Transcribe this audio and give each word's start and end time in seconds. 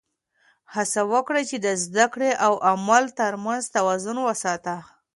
هڅه 0.73 1.01
وکړه 1.13 1.41
چې 1.49 1.57
د 1.65 1.67
زده 1.83 2.05
کړې 2.13 2.31
او 2.45 2.53
عمل 2.71 3.03
تر 3.19 3.33
منځ 3.45 3.63
توازن 3.75 4.17
وساته. 4.27 4.75